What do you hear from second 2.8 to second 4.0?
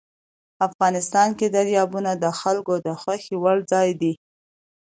د خوښې وړ ځای